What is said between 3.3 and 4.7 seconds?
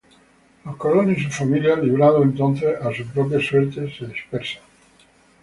suerte, se dispersan.